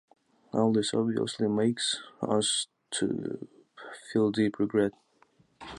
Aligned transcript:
All 0.51 0.73
this 0.73 0.95
obviously 0.95 1.47
makes 1.47 2.01
us 2.23 2.65
to 2.89 3.47
feel 4.11 4.31
deep 4.31 4.57
regret. 4.57 4.93